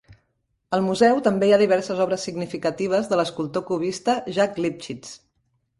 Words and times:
Al 0.77 0.83
museu 0.85 1.21
també 1.27 1.49
hi 1.49 1.53
ha 1.57 1.61
diverses 1.63 2.01
obres 2.07 2.25
significatives 2.29 3.13
de 3.13 3.21
l'escultor 3.21 3.67
cubista 3.71 4.19
Jacques 4.41 4.65
Lipchitz. 4.67 5.19